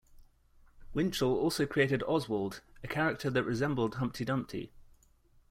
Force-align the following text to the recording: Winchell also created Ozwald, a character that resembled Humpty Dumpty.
Winchell 0.95 1.37
also 1.37 1.67
created 1.67 2.01
Ozwald, 2.07 2.61
a 2.83 2.87
character 2.87 3.29
that 3.29 3.43
resembled 3.43 3.93
Humpty 3.97 4.25
Dumpty. 4.25 4.71